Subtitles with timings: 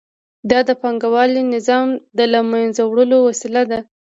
[0.49, 3.79] دا د پانګوالي نظام د له منځه وړلو وسیله ده